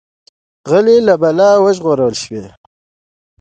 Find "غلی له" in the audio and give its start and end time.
0.69-1.13